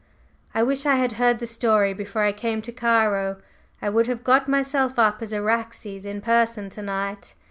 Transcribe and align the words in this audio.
I 0.55 0.63
wish 0.63 0.87
I 0.87 0.95
had 0.95 1.11
heard 1.11 1.37
the 1.37 1.45
story 1.45 1.93
before 1.93 2.23
I 2.23 2.31
came 2.31 2.63
to 2.63 2.71
Cairo; 2.71 3.39
I 3.83 3.89
would 3.91 4.07
have 4.07 4.23
got 4.23 4.47
myself 4.47 4.97
up 4.97 5.21
as 5.21 5.31
Araxes 5.31 6.07
in 6.07 6.21
person 6.21 6.71
to 6.71 6.81
night." 6.81 7.35